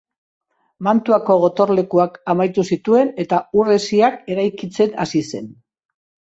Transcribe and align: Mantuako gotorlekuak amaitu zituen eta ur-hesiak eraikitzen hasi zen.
Mantuako 0.85 1.35
gotorlekuak 1.43 2.15
amaitu 2.35 2.65
zituen 2.77 3.13
eta 3.25 3.43
ur-hesiak 3.61 4.19
eraikitzen 4.37 4.97
hasi 5.05 5.23
zen. 5.29 5.55